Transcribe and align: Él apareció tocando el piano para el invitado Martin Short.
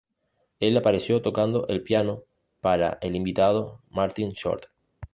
Él 0.59 0.75
apareció 0.77 1.21
tocando 1.21 1.67
el 1.67 1.83
piano 1.83 2.23
para 2.59 2.97
el 3.01 3.15
invitado 3.15 3.83
Martin 3.91 4.31
Short. 4.31 4.65